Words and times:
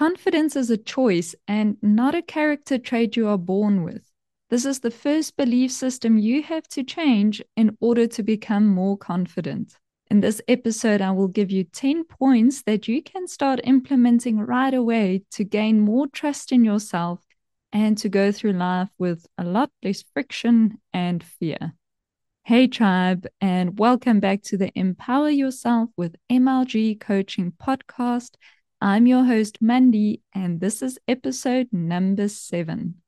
Confidence 0.00 0.56
is 0.56 0.70
a 0.70 0.78
choice 0.78 1.34
and 1.46 1.76
not 1.82 2.14
a 2.14 2.22
character 2.22 2.78
trait 2.78 3.18
you 3.18 3.28
are 3.28 3.36
born 3.36 3.84
with. 3.84 4.10
This 4.48 4.64
is 4.64 4.80
the 4.80 4.90
first 4.90 5.36
belief 5.36 5.70
system 5.70 6.16
you 6.16 6.42
have 6.42 6.66
to 6.68 6.82
change 6.82 7.42
in 7.54 7.76
order 7.82 8.06
to 8.06 8.22
become 8.22 8.66
more 8.66 8.96
confident. 8.96 9.76
In 10.10 10.20
this 10.20 10.40
episode, 10.48 11.02
I 11.02 11.10
will 11.10 11.28
give 11.28 11.50
you 11.50 11.64
10 11.64 12.04
points 12.04 12.62
that 12.62 12.88
you 12.88 13.02
can 13.02 13.28
start 13.28 13.60
implementing 13.64 14.38
right 14.38 14.72
away 14.72 15.24
to 15.32 15.44
gain 15.44 15.82
more 15.82 16.06
trust 16.06 16.50
in 16.50 16.64
yourself 16.64 17.20
and 17.70 17.98
to 17.98 18.08
go 18.08 18.32
through 18.32 18.54
life 18.54 18.88
with 18.98 19.26
a 19.36 19.44
lot 19.44 19.70
less 19.84 20.02
friction 20.14 20.80
and 20.94 21.22
fear. 21.22 21.74
Hey, 22.44 22.68
tribe, 22.68 23.26
and 23.42 23.78
welcome 23.78 24.18
back 24.18 24.40
to 24.44 24.56
the 24.56 24.72
Empower 24.74 25.28
Yourself 25.28 25.90
with 25.98 26.16
MLG 26.32 26.98
Coaching 26.98 27.52
podcast. 27.52 28.30
I'm 28.82 29.06
your 29.06 29.24
host, 29.24 29.58
Mandy, 29.60 30.22
and 30.34 30.60
this 30.60 30.80
is 30.80 30.98
episode 31.06 31.68
number 31.70 32.28
seven. 32.28 33.02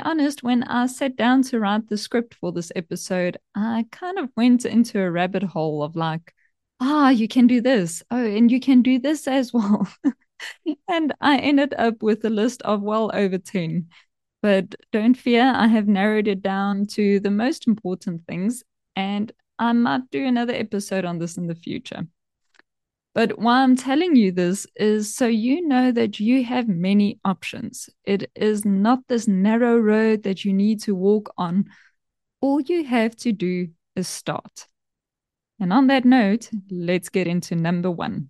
Honest, 0.00 0.42
when 0.42 0.62
I 0.64 0.86
sat 0.86 1.16
down 1.16 1.42
to 1.44 1.60
write 1.60 1.88
the 1.88 1.96
script 1.96 2.34
for 2.34 2.52
this 2.52 2.72
episode, 2.76 3.38
I 3.54 3.86
kind 3.90 4.18
of 4.18 4.30
went 4.36 4.64
into 4.64 5.00
a 5.00 5.10
rabbit 5.10 5.42
hole 5.42 5.82
of 5.82 5.96
like, 5.96 6.34
ah, 6.80 7.10
you 7.10 7.28
can 7.28 7.46
do 7.46 7.60
this. 7.60 8.02
Oh, 8.10 8.24
and 8.24 8.50
you 8.50 8.60
can 8.60 8.82
do 8.82 8.98
this 8.98 9.28
as 9.28 9.52
well. 9.52 9.88
and 10.88 11.14
I 11.20 11.38
ended 11.38 11.74
up 11.76 12.02
with 12.02 12.24
a 12.24 12.30
list 12.30 12.62
of 12.62 12.82
well 12.82 13.10
over 13.14 13.38
10. 13.38 13.88
But 14.42 14.74
don't 14.92 15.14
fear, 15.14 15.52
I 15.54 15.66
have 15.66 15.88
narrowed 15.88 16.28
it 16.28 16.42
down 16.42 16.86
to 16.88 17.20
the 17.20 17.30
most 17.30 17.66
important 17.66 18.24
things. 18.26 18.62
And 18.94 19.32
I 19.58 19.72
might 19.72 20.10
do 20.10 20.24
another 20.24 20.54
episode 20.54 21.04
on 21.04 21.18
this 21.18 21.36
in 21.36 21.46
the 21.46 21.54
future. 21.54 22.06
But 23.14 23.38
why 23.38 23.62
I'm 23.62 23.76
telling 23.76 24.16
you 24.16 24.30
this 24.30 24.66
is 24.76 25.14
so 25.14 25.26
you 25.26 25.66
know 25.66 25.90
that 25.92 26.20
you 26.20 26.44
have 26.44 26.68
many 26.68 27.18
options. 27.24 27.88
It 28.04 28.30
is 28.34 28.64
not 28.64 29.00
this 29.08 29.26
narrow 29.26 29.76
road 29.78 30.22
that 30.22 30.44
you 30.44 30.52
need 30.52 30.80
to 30.82 30.94
walk 30.94 31.32
on. 31.36 31.66
All 32.40 32.60
you 32.60 32.84
have 32.84 33.16
to 33.16 33.32
do 33.32 33.68
is 33.96 34.06
start. 34.06 34.68
And 35.60 35.72
on 35.72 35.88
that 35.88 36.04
note, 36.04 36.50
let's 36.70 37.08
get 37.08 37.26
into 37.26 37.56
number 37.56 37.90
one. 37.90 38.28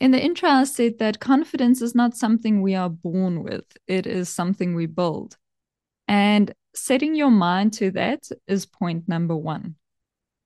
In 0.00 0.10
the 0.10 0.22
intro, 0.22 0.48
I 0.48 0.64
said 0.64 0.98
that 0.98 1.20
confidence 1.20 1.82
is 1.82 1.94
not 1.94 2.16
something 2.16 2.62
we 2.62 2.74
are 2.74 2.90
born 2.90 3.42
with, 3.42 3.64
it 3.86 4.06
is 4.06 4.28
something 4.28 4.74
we 4.74 4.86
build. 4.86 5.36
And 6.08 6.52
setting 6.74 7.14
your 7.14 7.30
mind 7.30 7.74
to 7.74 7.90
that 7.92 8.28
is 8.46 8.66
point 8.66 9.08
number 9.08 9.36
one. 9.36 9.76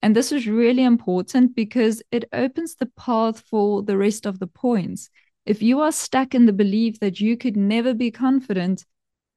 And 0.04 0.14
this 0.14 0.32
is 0.32 0.46
really 0.46 0.84
important 0.84 1.56
because 1.56 2.02
it 2.12 2.26
opens 2.30 2.74
the 2.74 2.90
path 2.94 3.40
for 3.40 3.82
the 3.82 3.96
rest 3.96 4.26
of 4.26 4.38
the 4.38 4.46
points. 4.46 5.08
If 5.46 5.62
you 5.62 5.80
are 5.80 5.92
stuck 5.92 6.34
in 6.34 6.44
the 6.44 6.52
belief 6.52 7.00
that 7.00 7.20
you 7.20 7.38
could 7.38 7.56
never 7.56 7.94
be 7.94 8.10
confident, 8.10 8.84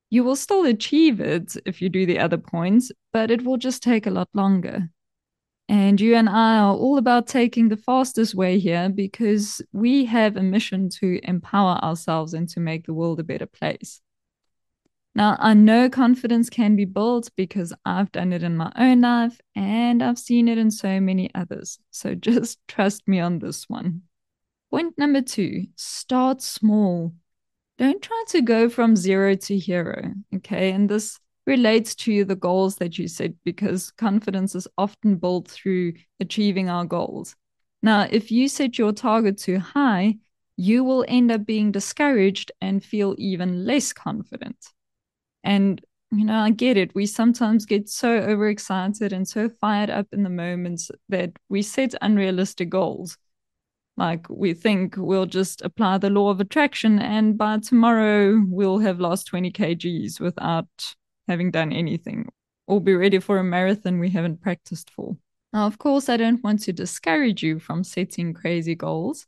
you 0.10 0.26
will 0.26 0.36
still 0.36 0.66
achieve 0.66 1.22
it 1.22 1.56
if 1.66 1.82
you 1.82 1.88
do 1.88 2.06
the 2.06 2.20
other 2.20 2.38
points, 2.38 2.92
but 3.14 3.32
it 3.32 3.46
will 3.46 3.56
just 3.56 3.82
take 3.82 4.08
a 4.08 4.12
lot 4.12 4.28
longer. 4.34 4.90
And 5.70 6.02
you 6.02 6.16
and 6.16 6.28
I 6.28 6.58
are 6.58 6.76
all 6.76 6.98
about 6.98 7.28
taking 7.28 7.70
the 7.70 7.78
fastest 7.78 8.36
way 8.36 8.60
here 8.60 8.90
because 8.90 9.62
we 9.72 10.04
have 10.04 10.36
a 10.36 10.44
mission 10.44 10.90
to 11.00 11.22
empower 11.24 11.78
ourselves 11.82 12.34
and 12.34 12.50
to 12.50 12.60
make 12.60 12.86
the 12.86 12.94
world 12.94 13.22
a 13.22 13.24
better 13.24 13.46
place. 13.46 14.02
Now, 15.18 15.36
I 15.40 15.56
know 15.56 15.90
confidence 15.90 16.48
can 16.48 16.76
be 16.76 16.86
built 16.86 17.32
because 17.36 17.74
I've 17.84 18.12
done 18.12 18.32
it 18.34 18.44
in 18.44 18.56
my 18.56 18.72
own 18.78 19.02
life 19.02 19.42
and 19.56 20.04
I've 20.04 20.20
seen 20.20 20.48
it 20.48 20.60
in 20.60 20.70
so 20.70 21.00
many 21.00 21.32
others. 21.34 21.80
So 21.90 22.14
just 22.30 22.60
trust 22.68 23.08
me 23.08 23.20
on 23.20 23.40
this 23.40 23.68
one. 23.68 24.04
Point 24.70 24.96
number 24.96 25.24
two 25.24 25.64
start 25.76 26.44
small. 26.44 27.16
Don't 27.80 28.00
try 28.00 28.24
to 28.28 28.44
go 28.44 28.70
from 28.70 28.96
zero 28.96 29.34
to 29.34 29.58
hero. 29.58 30.14
Okay. 30.36 30.72
And 30.72 30.88
this 30.88 31.20
relates 31.48 31.96
to 31.96 32.24
the 32.24 32.36
goals 32.36 32.76
that 32.76 33.00
you 33.00 33.08
set 33.08 33.32
because 33.44 33.90
confidence 33.90 34.54
is 34.54 34.68
often 34.78 35.16
built 35.16 35.48
through 35.48 35.94
achieving 36.20 36.70
our 36.70 36.86
goals. 36.86 37.36
Now, 37.82 38.08
if 38.12 38.30
you 38.30 38.48
set 38.48 38.78
your 38.78 38.92
target 38.92 39.40
too 39.40 39.58
high, 39.58 40.18
you 40.58 40.84
will 40.84 41.06
end 41.08 41.32
up 41.32 41.44
being 41.44 41.72
discouraged 41.72 42.52
and 42.62 42.84
feel 42.84 43.16
even 43.18 43.66
less 43.66 43.94
confident. 43.94 44.58
And, 45.48 45.82
you 46.12 46.26
know, 46.26 46.38
I 46.38 46.50
get 46.50 46.76
it. 46.76 46.94
We 46.94 47.06
sometimes 47.06 47.66
get 47.66 47.88
so 47.88 48.18
overexcited 48.18 49.14
and 49.14 49.26
so 49.26 49.48
fired 49.48 49.90
up 49.90 50.08
in 50.12 50.24
the 50.24 50.30
moments 50.30 50.92
that 51.08 51.32
we 51.48 51.62
set 51.62 51.96
unrealistic 52.02 52.70
goals. 52.70 53.18
Like 53.96 54.28
we 54.30 54.54
think 54.54 54.96
we'll 54.98 55.26
just 55.26 55.62
apply 55.62 56.00
the 56.00 56.10
law 56.10 56.30
of 56.30 56.42
attraction 56.42 57.00
and 57.00 57.38
by 57.38 57.60
tomorrow 57.60 58.44
we'll 58.46 58.80
have 58.80 59.00
lost 59.00 59.28
20 59.28 59.50
kgs 59.52 60.20
without 60.20 60.68
having 61.30 61.50
done 61.50 61.72
anything 61.72 62.28
or 62.68 62.82
be 62.82 62.94
ready 62.94 63.20
for 63.20 63.38
a 63.38 63.44
marathon 63.44 64.00
we 64.00 64.10
haven't 64.10 64.42
practiced 64.42 64.90
for. 64.90 65.16
Now, 65.54 65.66
of 65.66 65.78
course, 65.78 66.10
I 66.10 66.18
don't 66.18 66.44
want 66.44 66.62
to 66.64 66.74
discourage 66.74 67.42
you 67.42 67.58
from 67.58 67.86
setting 67.86 68.34
crazy 68.34 68.76
goals, 68.76 69.26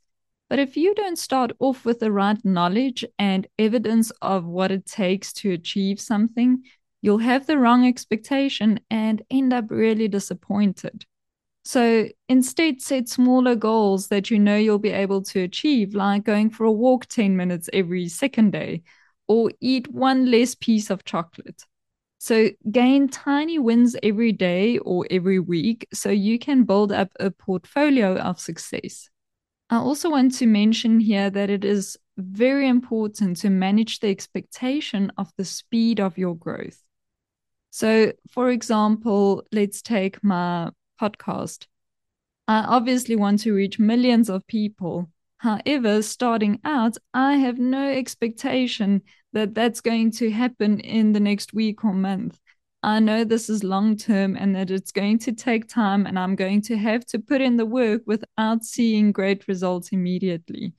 but 0.50 0.58
if 0.58 0.76
you 0.76 0.94
don't 0.96 1.16
start 1.16 1.52
off 1.60 1.84
with 1.84 2.00
the 2.00 2.10
right 2.10 2.44
knowledge 2.44 3.04
and 3.20 3.46
evidence 3.56 4.10
of 4.20 4.44
what 4.44 4.72
it 4.72 4.84
takes 4.84 5.32
to 5.34 5.52
achieve 5.52 6.00
something, 6.00 6.64
you'll 7.00 7.18
have 7.18 7.46
the 7.46 7.56
wrong 7.56 7.86
expectation 7.86 8.80
and 8.90 9.22
end 9.30 9.52
up 9.52 9.70
really 9.70 10.08
disappointed. 10.08 11.06
So 11.64 12.08
instead, 12.28 12.82
set 12.82 13.08
smaller 13.08 13.54
goals 13.54 14.08
that 14.08 14.28
you 14.28 14.40
know 14.40 14.56
you'll 14.56 14.80
be 14.80 14.90
able 14.90 15.22
to 15.22 15.40
achieve, 15.40 15.94
like 15.94 16.24
going 16.24 16.50
for 16.50 16.64
a 16.64 16.72
walk 16.72 17.06
10 17.06 17.36
minutes 17.36 17.70
every 17.72 18.08
second 18.08 18.50
day 18.50 18.82
or 19.28 19.52
eat 19.60 19.86
one 19.92 20.32
less 20.32 20.56
piece 20.56 20.90
of 20.90 21.04
chocolate. 21.04 21.64
So 22.18 22.50
gain 22.70 23.08
tiny 23.08 23.60
wins 23.60 23.94
every 24.02 24.32
day 24.32 24.78
or 24.78 25.06
every 25.12 25.38
week 25.38 25.86
so 25.94 26.10
you 26.10 26.40
can 26.40 26.64
build 26.64 26.90
up 26.90 27.12
a 27.20 27.30
portfolio 27.30 28.16
of 28.16 28.40
success. 28.40 29.08
I 29.72 29.76
also 29.76 30.10
want 30.10 30.34
to 30.34 30.46
mention 30.46 30.98
here 30.98 31.30
that 31.30 31.48
it 31.48 31.64
is 31.64 31.96
very 32.18 32.66
important 32.66 33.36
to 33.38 33.50
manage 33.50 34.00
the 34.00 34.08
expectation 34.08 35.12
of 35.16 35.30
the 35.36 35.44
speed 35.44 36.00
of 36.00 36.18
your 36.18 36.34
growth. 36.34 36.82
So, 37.70 38.12
for 38.28 38.50
example, 38.50 39.44
let's 39.52 39.80
take 39.80 40.24
my 40.24 40.70
podcast. 41.00 41.68
I 42.48 42.64
obviously 42.64 43.14
want 43.14 43.40
to 43.42 43.54
reach 43.54 43.78
millions 43.78 44.28
of 44.28 44.44
people. 44.48 45.08
However, 45.36 46.02
starting 46.02 46.58
out, 46.64 46.96
I 47.14 47.36
have 47.36 47.60
no 47.60 47.88
expectation 47.88 49.02
that 49.32 49.54
that's 49.54 49.80
going 49.80 50.10
to 50.12 50.32
happen 50.32 50.80
in 50.80 51.12
the 51.12 51.20
next 51.20 51.54
week 51.54 51.84
or 51.84 51.94
month. 51.94 52.40
I 52.82 52.98
know 52.98 53.24
this 53.24 53.50
is 53.50 53.62
long 53.62 53.96
term 53.96 54.36
and 54.36 54.54
that 54.56 54.70
it's 54.70 54.90
going 54.90 55.18
to 55.20 55.32
take 55.32 55.68
time, 55.68 56.06
and 56.06 56.18
I'm 56.18 56.34
going 56.34 56.62
to 56.62 56.78
have 56.78 57.04
to 57.06 57.18
put 57.18 57.42
in 57.42 57.56
the 57.56 57.66
work 57.66 58.02
without 58.06 58.64
seeing 58.64 59.12
great 59.12 59.46
results 59.48 59.90
immediately. 59.90 60.72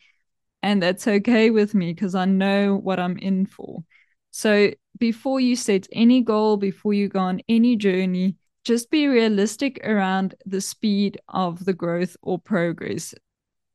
And 0.63 0.81
that's 0.81 1.07
okay 1.07 1.51
with 1.51 1.75
me 1.75 1.93
because 1.93 2.15
I 2.15 2.25
know 2.25 2.75
what 2.75 2.99
I'm 2.99 3.17
in 3.19 3.45
for. 3.45 3.83
So 4.31 4.71
before 4.97 5.39
you 5.39 5.55
set 5.55 5.87
any 5.91 6.21
goal, 6.21 6.57
before 6.57 6.93
you 6.93 7.07
go 7.07 7.19
on 7.19 7.41
any 7.47 7.75
journey, 7.75 8.35
just 8.63 8.89
be 8.89 9.07
realistic 9.07 9.79
around 9.85 10.35
the 10.45 10.61
speed 10.61 11.19
of 11.27 11.65
the 11.65 11.73
growth 11.73 12.17
or 12.21 12.39
progress. 12.39 13.13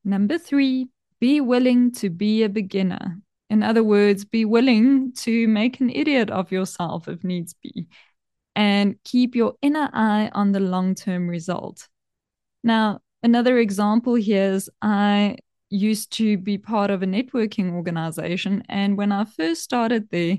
Number 0.04 0.38
three, 0.38 0.88
be 1.20 1.40
willing 1.40 1.92
to 1.92 2.10
be 2.10 2.42
a 2.42 2.48
beginner. 2.48 3.18
In 3.50 3.62
other 3.62 3.84
words, 3.84 4.24
be 4.24 4.44
willing 4.44 5.12
to 5.18 5.46
make 5.46 5.80
an 5.80 5.90
idiot 5.90 6.30
of 6.30 6.50
yourself 6.50 7.06
if 7.08 7.22
needs 7.22 7.54
be 7.54 7.86
and 8.56 8.96
keep 9.04 9.36
your 9.36 9.54
inner 9.60 9.90
eye 9.92 10.30
on 10.32 10.50
the 10.50 10.60
long 10.60 10.94
term 10.94 11.28
result. 11.28 11.88
Now, 12.64 13.00
another 13.22 13.58
example 13.58 14.14
here 14.14 14.52
is 14.52 14.70
I 14.80 15.36
used 15.68 16.12
to 16.14 16.38
be 16.38 16.56
part 16.56 16.90
of 16.90 17.02
a 17.02 17.06
networking 17.06 17.72
organization. 17.72 18.62
And 18.68 18.96
when 18.96 19.12
I 19.12 19.24
first 19.24 19.62
started 19.62 20.08
there, 20.10 20.38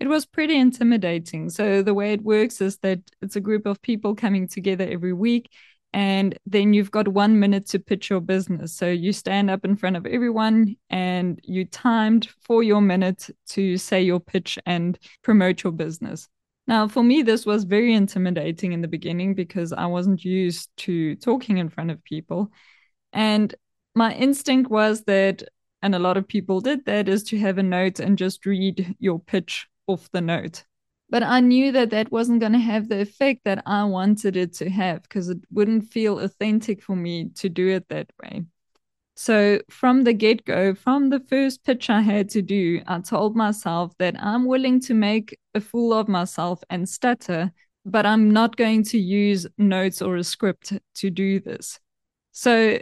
it 0.00 0.08
was 0.08 0.26
pretty 0.26 0.56
intimidating. 0.56 1.48
So, 1.50 1.82
the 1.82 1.94
way 1.94 2.12
it 2.12 2.22
works 2.22 2.60
is 2.60 2.78
that 2.78 2.98
it's 3.22 3.36
a 3.36 3.40
group 3.40 3.64
of 3.64 3.80
people 3.80 4.16
coming 4.16 4.48
together 4.48 4.86
every 4.90 5.12
week. 5.12 5.48
And 5.94 6.36
then 6.46 6.72
you've 6.72 6.90
got 6.90 7.06
one 7.06 7.38
minute 7.38 7.66
to 7.66 7.78
pitch 7.78 8.08
your 8.08 8.20
business. 8.20 8.72
So 8.74 8.88
you 8.88 9.12
stand 9.12 9.50
up 9.50 9.62
in 9.62 9.76
front 9.76 9.96
of 9.96 10.06
everyone 10.06 10.76
and 10.88 11.38
you 11.42 11.66
timed 11.66 12.30
for 12.40 12.62
your 12.62 12.80
minute 12.80 13.28
to 13.50 13.76
say 13.76 14.00
your 14.00 14.18
pitch 14.18 14.58
and 14.64 14.98
promote 15.22 15.62
your 15.62 15.72
business. 15.74 16.30
Now, 16.66 16.86
for 16.86 17.02
me, 17.02 17.22
this 17.22 17.44
was 17.44 17.64
very 17.64 17.92
intimidating 17.92 18.72
in 18.72 18.82
the 18.82 18.88
beginning 18.88 19.34
because 19.34 19.72
I 19.72 19.86
wasn't 19.86 20.24
used 20.24 20.70
to 20.78 21.16
talking 21.16 21.58
in 21.58 21.68
front 21.68 21.90
of 21.90 22.04
people. 22.04 22.52
And 23.12 23.54
my 23.94 24.14
instinct 24.14 24.70
was 24.70 25.02
that, 25.04 25.42
and 25.82 25.94
a 25.94 25.98
lot 25.98 26.16
of 26.16 26.28
people 26.28 26.60
did 26.60 26.84
that, 26.86 27.08
is 27.08 27.24
to 27.24 27.38
have 27.38 27.58
a 27.58 27.62
note 27.62 27.98
and 27.98 28.16
just 28.16 28.46
read 28.46 28.94
your 29.00 29.18
pitch 29.18 29.66
off 29.86 30.08
the 30.12 30.20
note. 30.20 30.64
But 31.10 31.22
I 31.22 31.40
knew 31.40 31.72
that 31.72 31.90
that 31.90 32.10
wasn't 32.10 32.40
going 32.40 32.52
to 32.52 32.58
have 32.58 32.88
the 32.88 33.00
effect 33.00 33.40
that 33.44 33.62
I 33.66 33.84
wanted 33.84 34.36
it 34.36 34.54
to 34.54 34.70
have 34.70 35.02
because 35.02 35.28
it 35.28 35.38
wouldn't 35.50 35.90
feel 35.90 36.20
authentic 36.20 36.82
for 36.82 36.96
me 36.96 37.28
to 37.34 37.50
do 37.50 37.68
it 37.68 37.88
that 37.88 38.10
way. 38.22 38.44
So, 39.24 39.60
from 39.70 40.02
the 40.02 40.14
get 40.14 40.44
go, 40.44 40.74
from 40.74 41.10
the 41.10 41.20
first 41.20 41.62
pitch 41.62 41.88
I 41.88 42.00
had 42.00 42.28
to 42.30 42.42
do, 42.42 42.82
I 42.88 42.98
told 42.98 43.36
myself 43.36 43.96
that 43.98 44.20
I'm 44.20 44.46
willing 44.46 44.80
to 44.80 44.94
make 44.94 45.38
a 45.54 45.60
fool 45.60 45.92
of 45.92 46.08
myself 46.08 46.60
and 46.70 46.88
stutter, 46.88 47.52
but 47.86 48.04
I'm 48.04 48.32
not 48.32 48.56
going 48.56 48.82
to 48.86 48.98
use 48.98 49.46
notes 49.56 50.02
or 50.02 50.16
a 50.16 50.24
script 50.24 50.72
to 50.96 51.08
do 51.08 51.38
this. 51.38 51.78
So, 52.32 52.80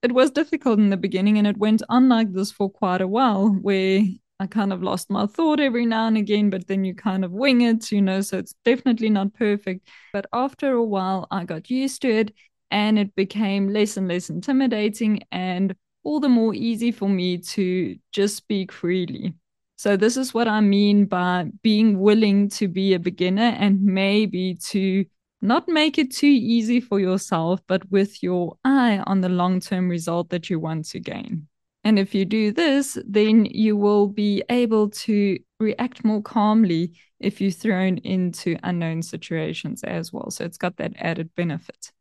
it 0.00 0.12
was 0.12 0.30
difficult 0.30 0.78
in 0.78 0.90
the 0.90 0.96
beginning, 0.96 1.38
and 1.38 1.46
it 1.48 1.56
went 1.56 1.82
on 1.88 2.08
like 2.08 2.32
this 2.32 2.52
for 2.52 2.70
quite 2.70 3.00
a 3.00 3.08
while, 3.08 3.48
where 3.48 4.02
I 4.38 4.46
kind 4.46 4.72
of 4.72 4.80
lost 4.80 5.10
my 5.10 5.26
thought 5.26 5.58
every 5.58 5.86
now 5.86 6.06
and 6.06 6.16
again, 6.16 6.50
but 6.50 6.68
then 6.68 6.84
you 6.84 6.94
kind 6.94 7.24
of 7.24 7.32
wing 7.32 7.62
it, 7.62 7.90
you 7.90 8.00
know, 8.00 8.20
so 8.20 8.38
it's 8.38 8.54
definitely 8.64 9.10
not 9.10 9.34
perfect. 9.34 9.88
But 10.12 10.26
after 10.32 10.70
a 10.70 10.84
while, 10.84 11.26
I 11.32 11.44
got 11.44 11.68
used 11.68 12.02
to 12.02 12.10
it 12.10 12.32
and 12.74 12.98
it 12.98 13.14
became 13.14 13.68
less 13.68 13.96
and 13.96 14.08
less 14.08 14.28
intimidating 14.28 15.22
and 15.30 15.76
all 16.02 16.18
the 16.18 16.28
more 16.28 16.52
easy 16.54 16.90
for 16.90 17.08
me 17.08 17.38
to 17.38 17.96
just 18.12 18.36
speak 18.36 18.72
freely. 18.72 19.32
So, 19.76 19.96
this 19.96 20.16
is 20.16 20.34
what 20.34 20.48
I 20.48 20.60
mean 20.60 21.06
by 21.06 21.46
being 21.62 22.00
willing 22.00 22.48
to 22.50 22.66
be 22.68 22.92
a 22.92 22.98
beginner 22.98 23.54
and 23.58 23.80
maybe 23.82 24.56
to 24.70 25.04
not 25.40 25.68
make 25.68 25.98
it 25.98 26.12
too 26.12 26.26
easy 26.26 26.80
for 26.80 26.98
yourself, 26.98 27.60
but 27.68 27.88
with 27.90 28.22
your 28.22 28.56
eye 28.64 29.02
on 29.06 29.20
the 29.20 29.28
long 29.28 29.60
term 29.60 29.88
result 29.88 30.30
that 30.30 30.50
you 30.50 30.58
want 30.58 30.86
to 30.86 31.00
gain. 31.00 31.46
And 31.84 31.98
if 31.98 32.14
you 32.14 32.24
do 32.24 32.50
this, 32.50 32.98
then 33.06 33.44
you 33.44 33.76
will 33.76 34.08
be 34.08 34.42
able 34.48 34.90
to 34.90 35.38
react 35.60 36.04
more 36.04 36.22
calmly 36.22 36.92
if 37.20 37.40
you're 37.40 37.50
thrown 37.50 37.98
into 37.98 38.56
unknown 38.64 39.02
situations 39.02 39.84
as 39.84 40.12
well. 40.12 40.30
So 40.30 40.44
it's 40.44 40.58
got 40.58 40.76
that 40.78 40.94
added 40.96 41.34
benefit. 41.36 41.92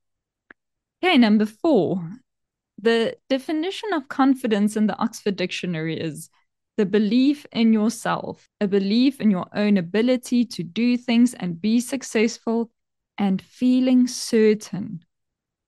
Okay, 1.03 1.17
number 1.17 1.45
four. 1.45 2.01
The 2.81 3.17
definition 3.29 3.91
of 3.91 4.07
confidence 4.07 4.77
in 4.77 4.87
the 4.87 4.97
Oxford 4.97 5.35
Dictionary 5.35 5.99
is 5.99 6.29
the 6.77 6.85
belief 6.85 7.45
in 7.51 7.73
yourself, 7.73 8.47
a 8.61 8.69
belief 8.69 9.19
in 9.19 9.29
your 9.29 9.47
own 9.53 9.75
ability 9.75 10.45
to 10.45 10.63
do 10.63 10.95
things 10.95 11.33
and 11.33 11.61
be 11.61 11.81
successful, 11.81 12.71
and 13.17 13.41
feeling 13.41 14.07
certain. 14.07 15.03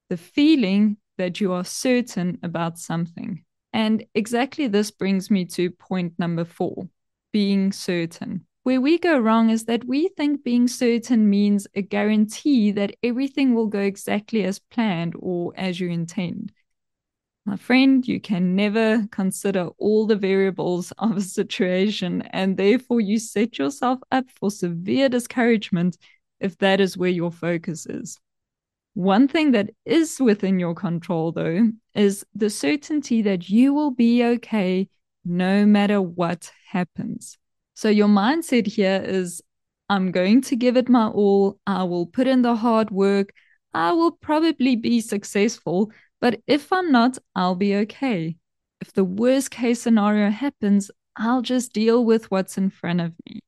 The 0.09 0.15
feeling 0.15 0.97
that 1.17 1.41
you 1.41 1.51
are 1.51 1.65
certain 1.65 2.39
about 2.41 2.79
something. 2.79 3.43
And 3.73 4.05
exactly 4.15 4.67
this 4.67 4.89
brings 4.89 5.29
me 5.29 5.43
to 5.47 5.69
point 5.69 6.13
number 6.17 6.45
four 6.45 6.87
being 7.33 7.73
certain. 7.73 8.45
Where 8.65 8.81
we 8.81 8.97
go 8.97 9.19
wrong 9.19 9.51
is 9.51 9.65
that 9.65 9.85
we 9.85 10.07
think 10.07 10.43
being 10.43 10.67
certain 10.67 11.29
means 11.29 11.67
a 11.75 11.83
guarantee 11.83 12.71
that 12.71 12.95
everything 13.03 13.53
will 13.53 13.67
go 13.67 13.77
exactly 13.77 14.43
as 14.43 14.57
planned 14.57 15.13
or 15.19 15.53
as 15.55 15.79
you 15.79 15.91
intend. 15.91 16.51
My 17.45 17.57
friend, 17.57 18.03
you 18.07 18.19
can 18.19 18.55
never 18.55 19.05
consider 19.11 19.67
all 19.77 20.07
the 20.07 20.15
variables 20.15 20.91
of 20.97 21.17
a 21.17 21.21
situation, 21.21 22.23
and 22.31 22.57
therefore 22.57 23.01
you 23.01 23.19
set 23.19 23.59
yourself 23.59 23.99
up 24.11 24.31
for 24.31 24.49
severe 24.49 25.09
discouragement 25.09 25.99
if 26.39 26.57
that 26.57 26.79
is 26.79 26.97
where 26.97 27.11
your 27.11 27.31
focus 27.31 27.85
is. 27.85 28.17
One 28.95 29.27
thing 29.27 29.51
that 29.51 29.69
is 29.85 30.19
within 30.19 30.57
your 30.57 30.73
control, 30.73 31.31
though, 31.31 31.69
is 31.93 32.25
the 32.33 32.49
certainty 32.49 33.21
that 33.21 33.47
you 33.47 33.75
will 33.75 33.91
be 33.91 34.23
okay 34.23 34.89
no 35.23 35.67
matter 35.67 36.01
what 36.01 36.51
happens. 36.71 37.37
So, 37.75 37.89
your 37.89 38.07
mindset 38.07 38.65
here 38.67 39.01
is 39.05 39.41
I'm 39.89 40.11
going 40.11 40.41
to 40.43 40.55
give 40.55 40.77
it 40.77 40.89
my 40.89 41.07
all. 41.07 41.59
I 41.67 41.83
will 41.83 42.07
put 42.07 42.25
in 42.25 42.41
the 42.41 42.55
hard 42.55 42.89
work. 42.89 43.33
I 43.73 43.91
will 43.91 44.11
probably 44.11 44.75
be 44.75 45.01
successful. 45.01 45.91
But 46.21 46.41
if 46.47 46.71
I'm 46.71 46.91
not, 46.91 47.17
I'll 47.35 47.55
be 47.55 47.75
okay. 47.75 48.37
If 48.81 48.93
the 48.93 49.03
worst 49.03 49.51
case 49.51 49.81
scenario 49.81 50.29
happens, 50.31 50.89
I'll 51.15 51.41
just 51.41 51.73
deal 51.73 52.03
with 52.03 52.31
what's 52.31 52.57
in 52.57 52.69
front 52.69 53.01
of 53.01 53.13
me. 53.27 53.41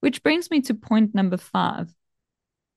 Which 0.00 0.22
brings 0.22 0.50
me 0.50 0.60
to 0.62 0.74
point 0.74 1.14
number 1.14 1.36
five 1.36 1.94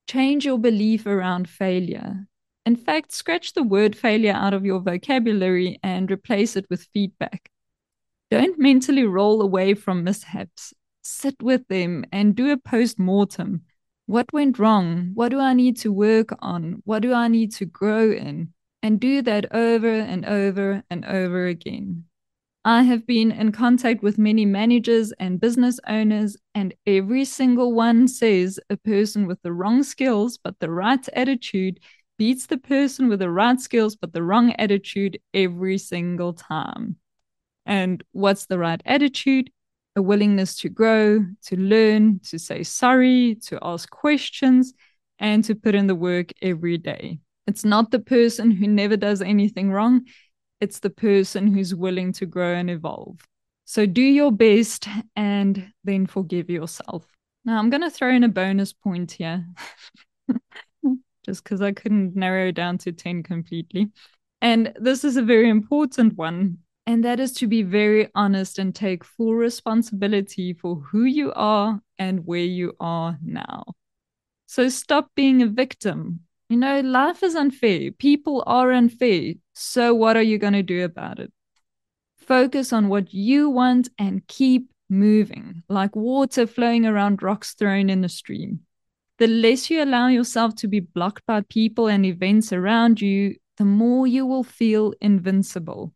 Change 0.08 0.46
your 0.46 0.58
belief 0.58 1.04
around 1.04 1.50
failure. 1.50 2.26
In 2.64 2.76
fact, 2.76 3.12
scratch 3.12 3.52
the 3.52 3.62
word 3.62 3.94
failure 3.94 4.32
out 4.32 4.54
of 4.54 4.64
your 4.64 4.80
vocabulary 4.80 5.78
and 5.82 6.10
replace 6.10 6.56
it 6.56 6.64
with 6.70 6.88
feedback. 6.94 7.50
Don't 8.30 8.58
mentally 8.58 9.04
roll 9.04 9.40
away 9.40 9.72
from 9.72 10.04
mishaps. 10.04 10.74
Sit 11.02 11.42
with 11.42 11.66
them 11.68 12.04
and 12.12 12.36
do 12.36 12.50
a 12.50 12.58
post 12.58 12.98
mortem. 12.98 13.62
What 14.04 14.30
went 14.32 14.58
wrong? 14.58 15.12
What 15.14 15.30
do 15.30 15.38
I 15.38 15.54
need 15.54 15.78
to 15.78 15.92
work 15.92 16.30
on? 16.40 16.82
What 16.84 17.00
do 17.00 17.14
I 17.14 17.28
need 17.28 17.54
to 17.54 17.64
grow 17.64 18.10
in? 18.12 18.52
And 18.82 19.00
do 19.00 19.22
that 19.22 19.54
over 19.54 19.92
and 19.92 20.26
over 20.26 20.82
and 20.90 21.04
over 21.06 21.46
again. 21.46 22.04
I 22.64 22.82
have 22.82 23.06
been 23.06 23.32
in 23.32 23.50
contact 23.52 24.02
with 24.02 24.18
many 24.18 24.44
managers 24.44 25.10
and 25.12 25.40
business 25.40 25.80
owners, 25.86 26.36
and 26.54 26.74
every 26.86 27.24
single 27.24 27.72
one 27.72 28.08
says 28.08 28.60
a 28.68 28.76
person 28.76 29.26
with 29.26 29.40
the 29.40 29.54
wrong 29.54 29.82
skills 29.82 30.36
but 30.36 30.58
the 30.58 30.70
right 30.70 31.08
attitude 31.14 31.80
beats 32.18 32.46
the 32.46 32.58
person 32.58 33.08
with 33.08 33.20
the 33.20 33.30
right 33.30 33.58
skills 33.58 33.96
but 33.96 34.12
the 34.12 34.22
wrong 34.22 34.52
attitude 34.58 35.18
every 35.32 35.78
single 35.78 36.34
time. 36.34 36.96
And 37.68 38.02
what's 38.10 38.46
the 38.46 38.58
right 38.58 38.82
attitude? 38.84 39.50
A 39.94 40.02
willingness 40.02 40.56
to 40.60 40.68
grow, 40.68 41.24
to 41.46 41.56
learn, 41.56 42.18
to 42.30 42.38
say 42.38 42.64
sorry, 42.64 43.36
to 43.46 43.60
ask 43.62 43.88
questions, 43.90 44.72
and 45.20 45.44
to 45.44 45.54
put 45.54 45.76
in 45.76 45.86
the 45.86 45.94
work 45.94 46.32
every 46.42 46.78
day. 46.78 47.20
It's 47.46 47.64
not 47.64 47.92
the 47.92 48.00
person 48.00 48.50
who 48.50 48.66
never 48.66 48.96
does 48.96 49.22
anything 49.22 49.70
wrong 49.70 50.04
it's 50.60 50.80
the 50.80 50.90
person 50.90 51.46
who's 51.46 51.74
willing 51.74 52.12
to 52.14 52.26
grow 52.26 52.54
and 52.54 52.70
evolve. 52.70 53.20
So 53.64 53.86
do 53.86 54.02
your 54.02 54.32
best 54.32 54.88
and 55.14 55.72
then 55.84 56.06
forgive 56.06 56.50
yourself. 56.50 57.06
Now, 57.44 57.58
I'm 57.58 57.70
going 57.70 57.82
to 57.82 57.90
throw 57.90 58.10
in 58.10 58.24
a 58.24 58.28
bonus 58.28 58.72
point 58.72 59.12
here, 59.12 59.46
just 61.24 61.44
because 61.44 61.62
I 61.62 61.72
couldn't 61.72 62.16
narrow 62.16 62.50
down 62.50 62.78
to 62.78 62.92
10 62.92 63.22
completely. 63.22 63.90
And 64.40 64.72
this 64.76 65.04
is 65.04 65.16
a 65.16 65.22
very 65.22 65.48
important 65.48 66.16
one, 66.16 66.58
and 66.88 67.04
that 67.04 67.20
is 67.20 67.32
to 67.34 67.46
be 67.46 67.62
very 67.62 68.08
honest 68.16 68.58
and 68.58 68.74
take 68.74 69.04
full 69.04 69.36
responsibility 69.36 70.52
for 70.52 70.74
who 70.90 71.04
you 71.04 71.32
are 71.36 71.80
and 72.00 72.26
where 72.26 72.40
you 72.40 72.74
are 72.80 73.16
now. 73.22 73.62
So 74.46 74.68
stop 74.68 75.10
being 75.14 75.40
a 75.42 75.46
victim 75.46 76.20
you 76.48 76.56
know, 76.56 76.80
life 76.80 77.22
is 77.22 77.34
unfair. 77.34 77.92
People 77.92 78.42
are 78.46 78.72
unfair. 78.72 79.34
So, 79.52 79.94
what 79.94 80.16
are 80.16 80.22
you 80.22 80.38
going 80.38 80.54
to 80.54 80.62
do 80.62 80.82
about 80.82 81.18
it? 81.18 81.30
Focus 82.16 82.72
on 82.72 82.88
what 82.88 83.12
you 83.12 83.50
want 83.50 83.90
and 83.98 84.26
keep 84.26 84.70
moving, 84.88 85.62
like 85.68 85.94
water 85.94 86.46
flowing 86.46 86.86
around 86.86 87.22
rocks 87.22 87.52
thrown 87.52 87.90
in 87.90 88.04
a 88.04 88.08
stream. 88.08 88.60
The 89.18 89.26
less 89.26 89.68
you 89.68 89.82
allow 89.82 90.08
yourself 90.08 90.54
to 90.56 90.68
be 90.68 90.80
blocked 90.80 91.26
by 91.26 91.42
people 91.42 91.88
and 91.88 92.06
events 92.06 92.52
around 92.52 93.00
you, 93.00 93.36
the 93.58 93.64
more 93.66 94.06
you 94.06 94.24
will 94.24 94.44
feel 94.44 94.94
invincible. 95.00 95.92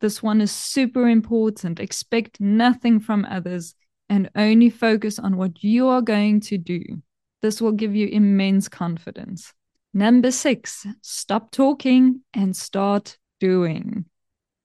This 0.00 0.22
one 0.22 0.40
is 0.40 0.52
super 0.52 1.08
important. 1.08 1.80
Expect 1.80 2.40
nothing 2.40 3.00
from 3.00 3.24
others 3.24 3.74
and 4.08 4.30
only 4.36 4.70
focus 4.70 5.18
on 5.18 5.36
what 5.36 5.62
you 5.62 5.88
are 5.88 6.02
going 6.02 6.40
to 6.40 6.58
do. 6.58 6.82
This 7.42 7.60
will 7.60 7.72
give 7.72 7.94
you 7.94 8.08
immense 8.08 8.68
confidence. 8.68 9.52
Number 9.94 10.30
six, 10.30 10.86
stop 11.00 11.50
talking 11.50 12.20
and 12.34 12.54
start 12.54 13.16
doing. 13.40 14.04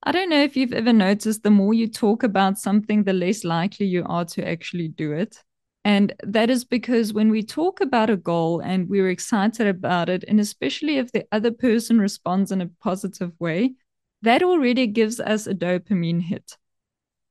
I 0.03 0.11
don't 0.11 0.29
know 0.29 0.41
if 0.41 0.57
you've 0.57 0.73
ever 0.73 0.93
noticed 0.93 1.43
the 1.43 1.51
more 1.51 1.73
you 1.73 1.87
talk 1.87 2.23
about 2.23 2.57
something, 2.57 3.03
the 3.03 3.13
less 3.13 3.43
likely 3.43 3.85
you 3.85 4.03
are 4.07 4.25
to 4.25 4.47
actually 4.47 4.89
do 4.89 5.11
it. 5.13 5.37
And 5.83 6.13
that 6.23 6.49
is 6.49 6.63
because 6.63 7.13
when 7.13 7.29
we 7.29 7.43
talk 7.43 7.81
about 7.81 8.09
a 8.09 8.17
goal 8.17 8.59
and 8.59 8.89
we're 8.89 9.09
excited 9.09 9.67
about 9.67 10.09
it, 10.09 10.23
and 10.27 10.39
especially 10.39 10.97
if 10.97 11.11
the 11.11 11.25
other 11.31 11.51
person 11.51 11.99
responds 11.99 12.51
in 12.51 12.61
a 12.61 12.69
positive 12.81 13.31
way, 13.39 13.73
that 14.21 14.43
already 14.43 14.87
gives 14.87 15.19
us 15.19 15.47
a 15.47 15.53
dopamine 15.53 16.21
hit. 16.21 16.57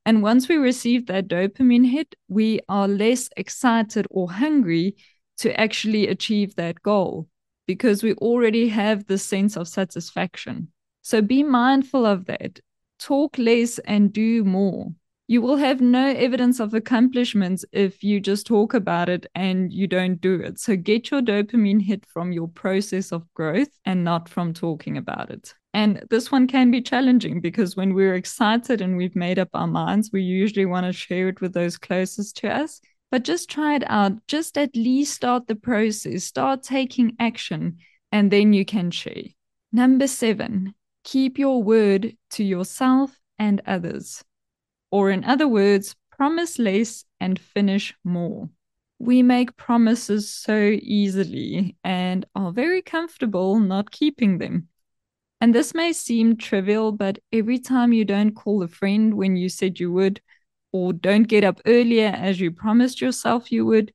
And 0.04 0.22
once 0.22 0.48
we 0.48 0.56
receive 0.56 1.06
that 1.06 1.28
dopamine 1.28 1.88
hit, 1.88 2.14
we 2.28 2.60
are 2.68 2.88
less 2.88 3.28
excited 3.36 4.06
or 4.10 4.30
hungry 4.30 4.96
to 5.38 5.58
actually 5.58 6.08
achieve 6.08 6.56
that 6.56 6.82
goal 6.82 7.28
because 7.66 8.02
we 8.02 8.14
already 8.14 8.68
have 8.68 9.06
the 9.06 9.18
sense 9.18 9.56
of 9.56 9.68
satisfaction. 9.68 10.68
So 11.02 11.22
be 11.22 11.42
mindful 11.42 12.06
of 12.06 12.26
that. 12.26 12.60
Talk 12.98 13.38
less 13.38 13.78
and 13.80 14.12
do 14.12 14.44
more. 14.44 14.92
You 15.28 15.40
will 15.40 15.56
have 15.56 15.80
no 15.80 16.08
evidence 16.08 16.58
of 16.58 16.74
accomplishments 16.74 17.64
if 17.70 18.02
you 18.02 18.18
just 18.18 18.48
talk 18.48 18.74
about 18.74 19.08
it 19.08 19.26
and 19.34 19.72
you 19.72 19.86
don't 19.86 20.20
do 20.20 20.40
it. 20.40 20.58
So 20.58 20.74
get 20.74 21.10
your 21.12 21.22
dopamine 21.22 21.80
hit 21.80 22.04
from 22.04 22.32
your 22.32 22.48
process 22.48 23.12
of 23.12 23.32
growth 23.34 23.70
and 23.84 24.02
not 24.02 24.28
from 24.28 24.52
talking 24.52 24.96
about 24.96 25.30
it. 25.30 25.54
And 25.72 26.04
this 26.10 26.32
one 26.32 26.46
can 26.46 26.70
be 26.70 26.82
challenging 26.82 27.40
because 27.40 27.76
when 27.76 27.94
we're 27.94 28.14
excited 28.14 28.80
and 28.80 28.96
we've 28.96 29.14
made 29.14 29.38
up 29.38 29.50
our 29.54 29.68
minds, 29.68 30.10
we 30.12 30.22
usually 30.22 30.66
want 30.66 30.86
to 30.86 30.92
share 30.92 31.28
it 31.28 31.40
with 31.40 31.52
those 31.52 31.78
closest 31.78 32.36
to 32.38 32.48
us. 32.48 32.80
But 33.10 33.24
just 33.24 33.50
try 33.50 33.76
it 33.76 33.84
out. 33.86 34.12
Just 34.26 34.58
at 34.58 34.74
least 34.76 35.14
start 35.14 35.46
the 35.46 35.56
process, 35.56 36.24
start 36.24 36.62
taking 36.62 37.16
action, 37.18 37.78
and 38.12 38.30
then 38.30 38.52
you 38.52 38.64
can 38.64 38.90
share. 38.90 39.24
Number 39.72 40.06
seven, 40.06 40.74
keep 41.04 41.38
your 41.38 41.62
word 41.62 42.16
to 42.30 42.44
yourself 42.44 43.16
and 43.38 43.62
others. 43.66 44.24
Or, 44.90 45.10
in 45.10 45.24
other 45.24 45.46
words, 45.46 45.94
promise 46.10 46.58
less 46.58 47.04
and 47.20 47.38
finish 47.38 47.94
more. 48.04 48.50
We 48.98 49.22
make 49.22 49.56
promises 49.56 50.30
so 50.30 50.76
easily 50.82 51.76
and 51.82 52.26
are 52.34 52.52
very 52.52 52.82
comfortable 52.82 53.58
not 53.58 53.90
keeping 53.90 54.38
them. 54.38 54.68
And 55.40 55.54
this 55.54 55.74
may 55.74 55.92
seem 55.92 56.36
trivial, 56.36 56.92
but 56.92 57.18
every 57.32 57.58
time 57.58 57.92
you 57.92 58.04
don't 58.04 58.32
call 58.32 58.62
a 58.62 58.68
friend 58.68 59.14
when 59.14 59.36
you 59.36 59.48
said 59.48 59.80
you 59.80 59.90
would, 59.92 60.20
or 60.72 60.92
don't 60.92 61.28
get 61.28 61.44
up 61.44 61.60
earlier 61.66 62.08
as 62.08 62.40
you 62.40 62.50
promised 62.50 63.00
yourself 63.00 63.50
you 63.50 63.64
would, 63.64 63.92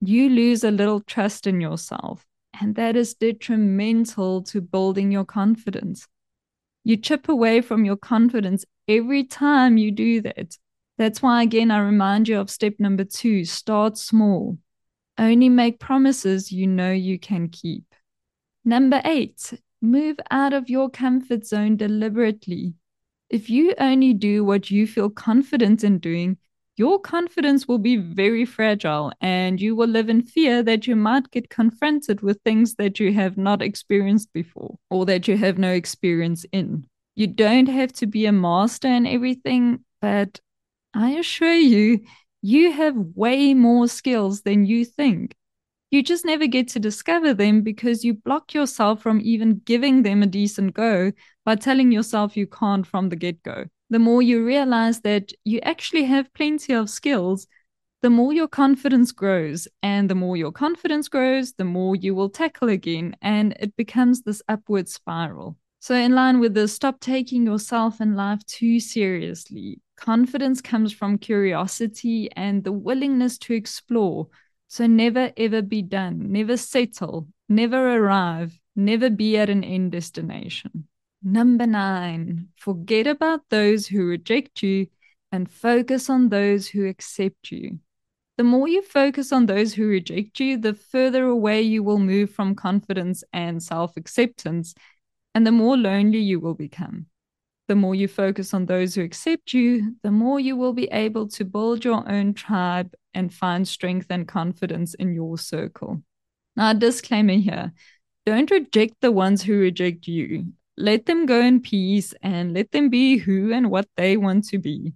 you 0.00 0.28
lose 0.28 0.62
a 0.62 0.70
little 0.70 1.00
trust 1.00 1.46
in 1.46 1.60
yourself. 1.60 2.24
And 2.60 2.76
that 2.76 2.94
is 2.94 3.14
detrimental 3.14 4.42
to 4.44 4.60
building 4.60 5.10
your 5.10 5.24
confidence. 5.24 6.06
You 6.84 6.96
chip 6.96 7.28
away 7.28 7.60
from 7.60 7.84
your 7.84 7.96
confidence 7.96 8.64
every 8.86 9.24
time 9.24 9.76
you 9.76 9.90
do 9.90 10.20
that. 10.22 10.56
That's 10.96 11.20
why, 11.20 11.42
again, 11.42 11.70
I 11.72 11.78
remind 11.78 12.28
you 12.28 12.38
of 12.38 12.50
step 12.50 12.74
number 12.78 13.04
two 13.04 13.44
start 13.44 13.98
small. 13.98 14.58
Only 15.18 15.48
make 15.48 15.80
promises 15.80 16.52
you 16.52 16.66
know 16.66 16.92
you 16.92 17.18
can 17.18 17.48
keep. 17.48 17.84
Number 18.64 19.00
eight, 19.04 19.54
move 19.84 20.18
out 20.30 20.52
of 20.52 20.68
your 20.68 20.88
comfort 20.90 21.46
zone 21.46 21.76
deliberately. 21.76 22.74
If 23.30 23.50
you 23.50 23.74
only 23.78 24.14
do 24.14 24.44
what 24.44 24.70
you 24.70 24.86
feel 24.86 25.10
confident 25.10 25.84
in 25.84 25.98
doing, 25.98 26.38
your 26.76 26.98
confidence 26.98 27.68
will 27.68 27.78
be 27.78 27.96
very 27.96 28.44
fragile 28.44 29.12
and 29.20 29.60
you 29.60 29.76
will 29.76 29.88
live 29.88 30.08
in 30.08 30.22
fear 30.22 30.62
that 30.64 30.86
you 30.86 30.96
might 30.96 31.30
get 31.30 31.48
confronted 31.48 32.20
with 32.20 32.40
things 32.44 32.74
that 32.74 32.98
you 32.98 33.12
have 33.12 33.36
not 33.36 33.62
experienced 33.62 34.32
before 34.32 34.76
or 34.90 35.06
that 35.06 35.28
you 35.28 35.36
have 35.36 35.56
no 35.56 35.70
experience 35.70 36.44
in. 36.50 36.86
You 37.14 37.28
don't 37.28 37.68
have 37.68 37.92
to 37.94 38.06
be 38.06 38.26
a 38.26 38.32
master 38.32 38.88
in 38.88 39.06
everything, 39.06 39.84
but 40.00 40.40
I 40.94 41.10
assure 41.10 41.54
you, 41.54 42.00
you 42.42 42.72
have 42.72 42.96
way 42.96 43.54
more 43.54 43.86
skills 43.86 44.42
than 44.42 44.66
you 44.66 44.84
think. 44.84 45.34
You 45.94 46.02
just 46.02 46.24
never 46.24 46.48
get 46.48 46.66
to 46.70 46.80
discover 46.80 47.34
them 47.34 47.62
because 47.62 48.04
you 48.04 48.14
block 48.14 48.52
yourself 48.52 49.00
from 49.00 49.20
even 49.20 49.60
giving 49.64 50.02
them 50.02 50.24
a 50.24 50.26
decent 50.26 50.74
go 50.74 51.12
by 51.44 51.54
telling 51.54 51.92
yourself 51.92 52.36
you 52.36 52.48
can't 52.48 52.84
from 52.84 53.10
the 53.10 53.14
get 53.14 53.40
go. 53.44 53.66
The 53.90 54.00
more 54.00 54.20
you 54.20 54.44
realize 54.44 55.02
that 55.02 55.30
you 55.44 55.60
actually 55.60 56.02
have 56.06 56.34
plenty 56.34 56.72
of 56.72 56.90
skills, 56.90 57.46
the 58.02 58.10
more 58.10 58.32
your 58.32 58.48
confidence 58.48 59.12
grows. 59.12 59.68
And 59.84 60.10
the 60.10 60.16
more 60.16 60.36
your 60.36 60.50
confidence 60.50 61.06
grows, 61.08 61.52
the 61.52 61.64
more 61.64 61.94
you 61.94 62.12
will 62.16 62.28
tackle 62.28 62.70
again. 62.70 63.14
And 63.22 63.56
it 63.60 63.76
becomes 63.76 64.22
this 64.22 64.42
upward 64.48 64.88
spiral. 64.88 65.56
So, 65.78 65.94
in 65.94 66.12
line 66.12 66.40
with 66.40 66.54
this, 66.54 66.72
stop 66.72 66.98
taking 66.98 67.46
yourself 67.46 68.00
and 68.00 68.16
life 68.16 68.44
too 68.46 68.80
seriously. 68.80 69.80
Confidence 69.96 70.60
comes 70.60 70.92
from 70.92 71.18
curiosity 71.18 72.32
and 72.34 72.64
the 72.64 72.72
willingness 72.72 73.38
to 73.38 73.54
explore. 73.54 74.26
So, 74.68 74.86
never 74.86 75.32
ever 75.36 75.62
be 75.62 75.82
done, 75.82 76.32
never 76.32 76.56
settle, 76.56 77.28
never 77.48 77.96
arrive, 77.96 78.58
never 78.74 79.10
be 79.10 79.36
at 79.36 79.50
an 79.50 79.62
end 79.62 79.92
destination. 79.92 80.88
Number 81.22 81.66
nine, 81.66 82.48
forget 82.56 83.06
about 83.06 83.42
those 83.48 83.86
who 83.86 84.04
reject 84.04 84.62
you 84.62 84.88
and 85.32 85.50
focus 85.50 86.10
on 86.10 86.28
those 86.28 86.68
who 86.68 86.86
accept 86.86 87.50
you. 87.50 87.78
The 88.36 88.44
more 88.44 88.66
you 88.66 88.82
focus 88.82 89.32
on 89.32 89.46
those 89.46 89.74
who 89.74 89.86
reject 89.86 90.40
you, 90.40 90.58
the 90.58 90.74
further 90.74 91.24
away 91.24 91.62
you 91.62 91.82
will 91.82 91.98
move 91.98 92.30
from 92.30 92.54
confidence 92.54 93.22
and 93.32 93.62
self 93.62 93.96
acceptance 93.96 94.74
and 95.34 95.46
the 95.46 95.52
more 95.52 95.76
lonely 95.76 96.18
you 96.18 96.40
will 96.40 96.54
become. 96.54 97.06
The 97.68 97.74
more 97.74 97.94
you 97.94 98.08
focus 98.08 98.52
on 98.52 98.66
those 98.66 98.94
who 98.94 99.02
accept 99.02 99.54
you, 99.54 99.96
the 100.02 100.10
more 100.10 100.38
you 100.38 100.56
will 100.56 100.72
be 100.72 100.86
able 100.86 101.28
to 101.28 101.44
build 101.44 101.84
your 101.84 102.08
own 102.08 102.34
tribe 102.34 102.92
and 103.14 103.32
find 103.32 103.66
strength 103.66 104.06
and 104.10 104.26
confidence 104.26 104.94
in 104.94 105.14
your 105.14 105.38
circle. 105.38 106.02
Now, 106.56 106.72
disclaimer 106.72 107.34
here 107.34 107.72
don't 108.26 108.50
reject 108.50 108.94
the 109.00 109.12
ones 109.12 109.42
who 109.42 109.58
reject 109.58 110.06
you. 110.06 110.52
Let 110.76 111.06
them 111.06 111.26
go 111.26 111.40
in 111.40 111.60
peace 111.60 112.14
and 112.22 112.54
let 112.54 112.72
them 112.72 112.88
be 112.88 113.18
who 113.18 113.52
and 113.52 113.70
what 113.70 113.86
they 113.96 114.16
want 114.16 114.44
to 114.48 114.58
be. 114.58 114.94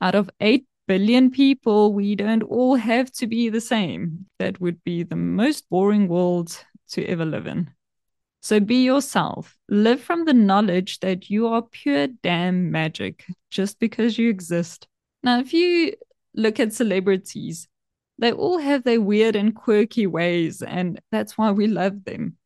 Out 0.00 0.14
of 0.14 0.30
8 0.40 0.64
billion 0.86 1.30
people, 1.30 1.92
we 1.92 2.14
don't 2.14 2.42
all 2.42 2.76
have 2.76 3.10
to 3.12 3.26
be 3.26 3.48
the 3.48 3.60
same. 3.60 4.26
That 4.38 4.60
would 4.60 4.82
be 4.84 5.02
the 5.02 5.16
most 5.16 5.68
boring 5.68 6.08
world 6.08 6.56
to 6.90 7.04
ever 7.06 7.24
live 7.24 7.46
in. 7.46 7.70
So 8.40 8.60
be 8.60 8.84
yourself. 8.84 9.56
Live 9.68 10.00
from 10.00 10.24
the 10.24 10.32
knowledge 10.32 11.00
that 11.00 11.28
you 11.28 11.48
are 11.48 11.62
pure 11.62 12.06
damn 12.06 12.70
magic 12.70 13.26
just 13.50 13.78
because 13.78 14.16
you 14.16 14.30
exist. 14.30 14.86
Now, 15.22 15.40
if 15.40 15.52
you 15.52 15.94
look 16.34 16.60
at 16.60 16.72
celebrities, 16.72 17.68
they 18.18 18.32
all 18.32 18.58
have 18.58 18.84
their 18.84 19.00
weird 19.00 19.36
and 19.36 19.54
quirky 19.54 20.06
ways, 20.06 20.62
and 20.62 21.00
that's 21.10 21.38
why 21.38 21.50
we 21.50 21.66
love 21.66 22.04
them. 22.04 22.36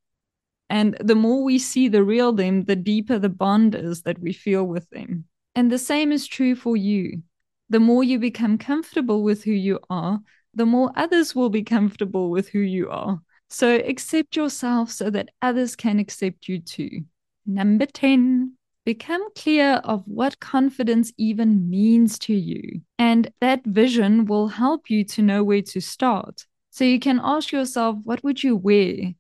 And 0.71 0.97
the 1.01 1.15
more 1.15 1.43
we 1.43 1.59
see 1.59 1.89
the 1.89 2.03
real 2.03 2.33
them, 2.33 2.65
the 2.65 2.77
deeper 2.77 3.19
the 3.19 3.29
bond 3.29 3.75
is 3.75 4.03
that 4.03 4.21
we 4.21 4.33
feel 4.33 4.65
with 4.65 4.89
them. 4.91 5.27
And 5.55 5.71
the 5.71 5.79
same 5.79 6.11
is 6.13 6.27
true 6.27 6.55
for 6.55 6.77
you. 6.77 7.23
The 7.69 7.81
more 7.81 8.05
you 8.05 8.19
become 8.19 8.59
comfortable 8.59 9.23
with 9.23 9.45
who 9.45 9.53
you 9.53 9.81
are, 9.91 10.21
the 10.55 10.67
more 10.67 10.93
others 10.97 11.35
will 11.35 11.51
be 11.51 11.63
comfortable 11.63 12.31
with 12.31 12.49
who 12.49 12.61
you 12.61 12.91
are. 12.91 13.21
So 13.51 13.77
accept 13.77 14.37
yourself 14.37 14.91
so 14.91 15.11
that 15.11 15.31
others 15.43 15.77
can 15.77 15.99
accept 15.99 16.49
you 16.49 16.61
too. 16.61 17.05
Number 17.47 17.87
10, 17.87 18.55
become 18.85 19.23
clear 19.35 19.81
of 19.85 20.03
what 20.07 20.41
confidence 20.41 21.13
even 21.17 21.69
means 21.71 22.19
to 22.21 22.35
you. 22.35 22.83
And 22.99 23.33
that 23.41 23.65
vision 23.65 24.27
will 24.27 24.49
help 24.49 24.91
you 24.91 25.05
to 25.05 25.23
know 25.23 25.43
where 25.43 25.63
to 25.63 25.81
start. 25.81 26.47
So 26.71 26.85
you 26.85 26.99
can 26.99 27.21
ask 27.23 27.53
yourself, 27.53 27.99
what 28.05 28.23
would 28.25 28.43
you 28.43 28.57
wear? 28.57 29.15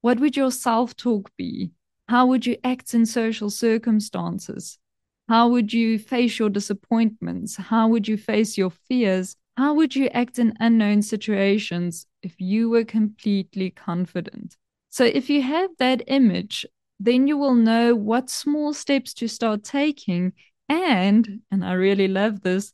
What 0.00 0.20
would 0.20 0.36
your 0.36 0.50
self 0.50 0.96
talk 0.96 1.30
be? 1.36 1.70
How 2.08 2.26
would 2.26 2.46
you 2.46 2.56
act 2.62 2.94
in 2.94 3.06
social 3.06 3.50
circumstances? 3.50 4.78
How 5.28 5.48
would 5.48 5.72
you 5.72 5.98
face 5.98 6.38
your 6.38 6.50
disappointments? 6.50 7.56
How 7.56 7.88
would 7.88 8.06
you 8.06 8.16
face 8.16 8.56
your 8.56 8.70
fears? 8.70 9.36
How 9.56 9.74
would 9.74 9.96
you 9.96 10.06
act 10.08 10.38
in 10.38 10.54
unknown 10.60 11.02
situations 11.02 12.06
if 12.22 12.40
you 12.40 12.70
were 12.70 12.84
completely 12.84 13.70
confident? 13.70 14.56
So, 14.90 15.04
if 15.04 15.28
you 15.28 15.42
have 15.42 15.70
that 15.78 16.02
image, 16.06 16.64
then 16.98 17.26
you 17.26 17.36
will 17.36 17.54
know 17.54 17.94
what 17.94 18.30
small 18.30 18.72
steps 18.72 19.14
to 19.14 19.28
start 19.28 19.64
taking. 19.64 20.32
And, 20.68 21.40
and 21.50 21.64
I 21.64 21.72
really 21.72 22.08
love 22.08 22.42
this, 22.42 22.72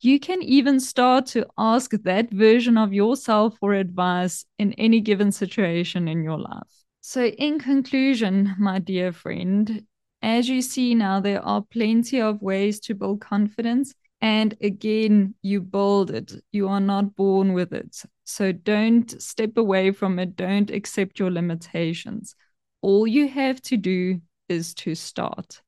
you 0.00 0.18
can 0.18 0.42
even 0.42 0.80
start 0.80 1.26
to 1.26 1.46
ask 1.56 1.92
that 1.92 2.30
version 2.30 2.76
of 2.76 2.92
yourself 2.92 3.56
for 3.58 3.72
advice 3.72 4.44
in 4.58 4.72
any 4.74 5.00
given 5.00 5.30
situation 5.30 6.08
in 6.08 6.24
your 6.24 6.38
life. 6.38 6.84
So, 7.00 7.26
in 7.26 7.58
conclusion, 7.58 8.54
my 8.58 8.78
dear 8.78 9.12
friend, 9.12 9.84
as 10.22 10.48
you 10.48 10.62
see 10.62 10.94
now, 10.94 11.20
there 11.20 11.44
are 11.44 11.62
plenty 11.62 12.20
of 12.20 12.40
ways 12.40 12.78
to 12.80 12.94
build 12.94 13.20
confidence. 13.20 13.92
And 14.20 14.56
again, 14.60 15.34
you 15.42 15.60
build 15.60 16.12
it. 16.12 16.32
You 16.52 16.68
are 16.68 16.80
not 16.80 17.16
born 17.16 17.54
with 17.54 17.72
it. 17.72 18.04
So 18.24 18.52
don't 18.52 19.20
step 19.20 19.56
away 19.56 19.90
from 19.90 20.20
it. 20.20 20.36
Don't 20.36 20.70
accept 20.70 21.18
your 21.18 21.32
limitations. 21.32 22.36
All 22.82 23.06
you 23.06 23.28
have 23.28 23.62
to 23.62 23.76
do 23.76 24.20
is 24.48 24.74
to 24.74 24.94
start. 24.94 25.62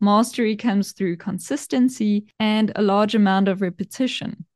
Mastery 0.00 0.56
comes 0.56 0.92
through 0.92 1.18
consistency 1.18 2.26
and 2.40 2.72
a 2.74 2.82
large 2.82 3.14
amount 3.14 3.48
of 3.48 3.60
repetition. 3.60 4.46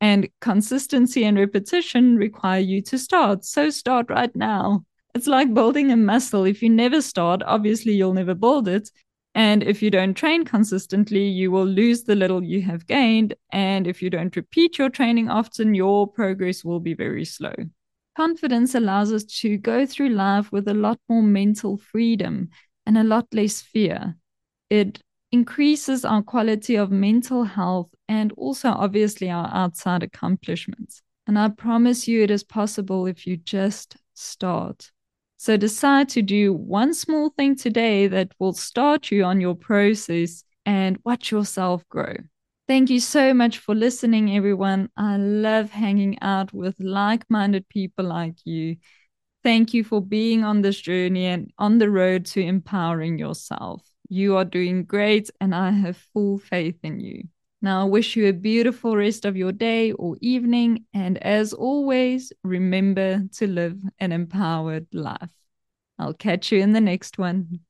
And 0.00 0.28
consistency 0.40 1.24
and 1.24 1.38
repetition 1.38 2.16
require 2.16 2.60
you 2.60 2.82
to 2.82 2.98
start. 2.98 3.44
So 3.44 3.70
start 3.70 4.10
right 4.10 4.34
now. 4.36 4.84
It's 5.14 5.26
like 5.26 5.54
building 5.54 5.90
a 5.90 5.96
muscle. 5.96 6.44
If 6.44 6.62
you 6.62 6.68
never 6.68 7.00
start, 7.00 7.42
obviously 7.46 7.94
you'll 7.94 8.14
never 8.14 8.34
build 8.34 8.68
it. 8.68 8.90
And 9.34 9.62
if 9.62 9.82
you 9.82 9.90
don't 9.90 10.14
train 10.14 10.44
consistently, 10.44 11.24
you 11.24 11.50
will 11.50 11.66
lose 11.66 12.04
the 12.04 12.14
little 12.14 12.44
you 12.44 12.62
have 12.62 12.86
gained. 12.86 13.34
And 13.50 13.86
if 13.86 14.02
you 14.02 14.10
don't 14.10 14.36
repeat 14.36 14.78
your 14.78 14.90
training 14.90 15.28
often, 15.30 15.74
your 15.74 16.06
progress 16.06 16.64
will 16.64 16.80
be 16.80 16.94
very 16.94 17.24
slow. 17.24 17.54
Confidence 18.16 18.74
allows 18.74 19.12
us 19.12 19.24
to 19.24 19.56
go 19.56 19.84
through 19.86 20.10
life 20.10 20.52
with 20.52 20.68
a 20.68 20.74
lot 20.74 20.98
more 21.08 21.22
mental 21.22 21.76
freedom 21.76 22.48
and 22.86 22.96
a 22.96 23.04
lot 23.04 23.26
less 23.32 23.60
fear. 23.60 24.16
It 24.70 25.00
increases 25.32 26.04
our 26.04 26.22
quality 26.22 26.76
of 26.76 26.92
mental 26.92 27.42
health 27.42 27.90
and 28.08 28.32
also, 28.36 28.68
obviously, 28.68 29.30
our 29.30 29.50
outside 29.52 30.02
accomplishments. 30.02 31.02
And 31.26 31.38
I 31.38 31.48
promise 31.48 32.06
you, 32.06 32.22
it 32.22 32.30
is 32.30 32.44
possible 32.44 33.06
if 33.06 33.26
you 33.26 33.36
just 33.36 33.96
start. 34.14 34.92
So 35.36 35.56
decide 35.56 36.08
to 36.10 36.22
do 36.22 36.52
one 36.52 36.94
small 36.94 37.30
thing 37.30 37.56
today 37.56 38.06
that 38.06 38.32
will 38.38 38.52
start 38.52 39.10
you 39.10 39.24
on 39.24 39.40
your 39.40 39.54
process 39.54 40.44
and 40.64 40.98
watch 41.04 41.30
yourself 41.30 41.86
grow. 41.88 42.14
Thank 42.66 42.88
you 42.88 42.98
so 43.00 43.34
much 43.34 43.58
for 43.58 43.74
listening, 43.74 44.34
everyone. 44.34 44.88
I 44.96 45.18
love 45.18 45.70
hanging 45.70 46.18
out 46.22 46.54
with 46.54 46.76
like 46.80 47.28
minded 47.28 47.68
people 47.68 48.06
like 48.06 48.36
you. 48.44 48.76
Thank 49.42 49.74
you 49.74 49.84
for 49.84 50.00
being 50.00 50.44
on 50.44 50.62
this 50.62 50.80
journey 50.80 51.26
and 51.26 51.50
on 51.58 51.76
the 51.76 51.90
road 51.90 52.24
to 52.26 52.40
empowering 52.40 53.18
yourself. 53.18 53.86
You 54.08 54.36
are 54.36 54.46
doing 54.46 54.84
great, 54.84 55.28
and 55.42 55.54
I 55.54 55.72
have 55.72 55.98
full 56.14 56.38
faith 56.38 56.78
in 56.82 57.00
you. 57.00 57.24
Now, 57.60 57.82
I 57.82 57.84
wish 57.84 58.16
you 58.16 58.28
a 58.28 58.32
beautiful 58.32 58.96
rest 58.96 59.26
of 59.26 59.36
your 59.36 59.52
day 59.52 59.92
or 59.92 60.16
evening. 60.22 60.86
And 60.94 61.18
as 61.18 61.52
always, 61.52 62.32
remember 62.42 63.24
to 63.34 63.46
live 63.46 63.76
an 63.98 64.12
empowered 64.12 64.86
life. 64.94 65.28
I'll 65.98 66.14
catch 66.14 66.50
you 66.50 66.60
in 66.60 66.72
the 66.72 66.80
next 66.80 67.18
one. 67.18 67.60